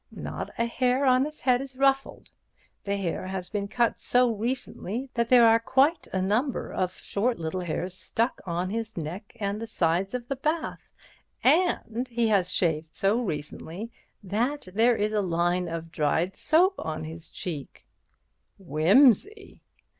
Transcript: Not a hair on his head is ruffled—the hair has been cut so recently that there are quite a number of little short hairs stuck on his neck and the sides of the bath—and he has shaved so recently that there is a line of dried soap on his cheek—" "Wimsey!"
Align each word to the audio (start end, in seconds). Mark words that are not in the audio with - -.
Not 0.09 0.49
a 0.57 0.65
hair 0.65 1.05
on 1.05 1.25
his 1.25 1.41
head 1.41 1.61
is 1.61 1.75
ruffled—the 1.75 2.97
hair 2.97 3.27
has 3.27 3.51
been 3.51 3.67
cut 3.67 3.99
so 3.99 4.31
recently 4.33 5.09
that 5.13 5.29
there 5.29 5.47
are 5.47 5.59
quite 5.59 6.07
a 6.07 6.19
number 6.19 6.73
of 6.73 6.99
little 7.15 7.59
short 7.61 7.67
hairs 7.67 7.93
stuck 7.95 8.41
on 8.43 8.71
his 8.71 8.97
neck 8.97 9.37
and 9.39 9.61
the 9.61 9.67
sides 9.67 10.15
of 10.15 10.27
the 10.27 10.35
bath—and 10.37 12.07
he 12.07 12.29
has 12.29 12.51
shaved 12.51 12.95
so 12.95 13.21
recently 13.21 13.91
that 14.23 14.69
there 14.73 14.95
is 14.95 15.13
a 15.13 15.21
line 15.21 15.67
of 15.67 15.91
dried 15.91 16.35
soap 16.35 16.73
on 16.79 17.03
his 17.03 17.29
cheek—" 17.29 17.85
"Wimsey!" 18.57 19.61